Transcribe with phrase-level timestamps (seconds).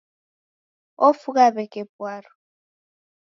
[1.07, 2.31] Ofugha w'eke pwaru.